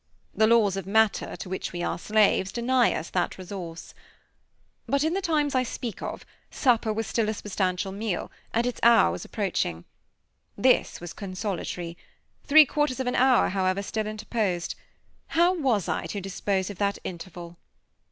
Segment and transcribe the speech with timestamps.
[0.33, 3.93] The laws of matter, to which we are slaves, deny us that resource.
[4.87, 8.79] But in the times I speak of, supper was still a substantial meal, and its
[8.81, 9.85] hour was approaching.
[10.57, 11.99] This was consolatory.
[12.43, 14.73] Three quarters of an hour, however, still interposed.
[15.27, 17.57] How was I to dispose of that interval?